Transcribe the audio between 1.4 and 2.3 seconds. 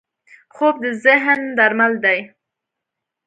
درمل دی